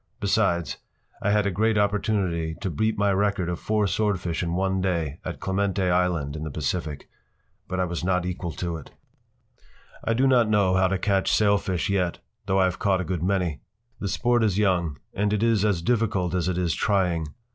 [0.19, 0.77] Besides,
[1.21, 5.19] I had a great opportunity to beat my record of four swordfish in one day
[5.23, 7.07] at Clemente Island in the Pacific.
[7.67, 8.89] But I was not equal to it.
[10.03, 12.17] I do not know how to catch sailfish yet,
[12.47, 13.59] though I have caught a good many.
[13.99, 17.27] The sport is young and it is as difficult as it is trying.